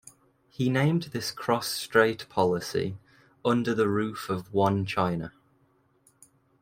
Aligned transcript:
He 0.49 0.67
named 0.71 1.09
this 1.13 1.29
cross-strait 1.29 2.27
policy 2.27 2.97
"Under 3.45 3.75
the 3.75 3.87
Roof 3.87 4.31
of 4.31 4.51
One 4.51 4.83
China". 4.83 5.31